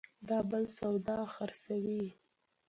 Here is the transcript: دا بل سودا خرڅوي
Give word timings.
دا 0.29 0.39
بل 0.49 0.63
سودا 0.77 1.19
خرڅوي 1.33 2.03